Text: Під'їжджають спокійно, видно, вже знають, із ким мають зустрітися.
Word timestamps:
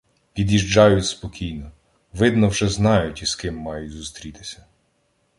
Під'їжджають 0.33 1.05
спокійно, 1.05 1.71
видно, 2.13 2.47
вже 2.47 2.69
знають, 2.69 3.21
із 3.21 3.35
ким 3.35 3.57
мають 3.57 3.91
зустрітися. 3.91 4.65